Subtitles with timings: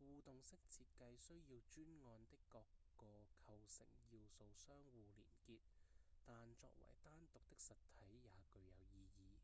[0.00, 2.58] 互動式設計需要專案的各
[2.98, 3.06] 個構
[3.68, 5.60] 成要素相互連結
[6.26, 9.38] 但作為單獨的實體也具有意義